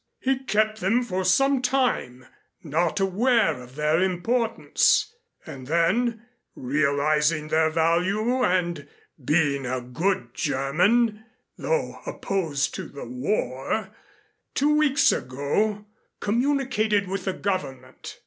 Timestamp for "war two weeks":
13.05-15.11